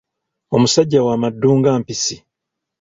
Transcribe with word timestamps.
Omusajja 0.55 0.99
wa 1.07 1.13
maddu 1.21 1.49
nga 1.57 1.69
Empisi. 1.77 2.17